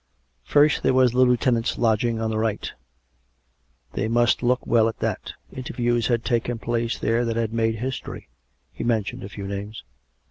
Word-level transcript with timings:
First 0.43 0.81
there 0.81 0.95
was 0.95 1.11
the 1.11 1.19
Lieutenant's 1.19 1.77
lodging 1.77 2.19
on 2.19 2.31
the 2.31 2.39
right. 2.39 2.71
They 3.93 4.07
must 4.07 4.41
look 4.41 4.65
well 4.65 4.89
at 4.89 4.97
that. 4.97 5.33
Interviews 5.53 6.07
had 6.07 6.25
taken 6.25 6.57
place 6.57 6.97
there 6.97 7.23
that 7.23 7.35
had 7.35 7.53
made 7.53 7.75
history. 7.75 8.27
(He 8.73 8.83
mentioned 8.83 9.23
a 9.23 9.29
few 9.29 9.45
names.) 9.47 9.83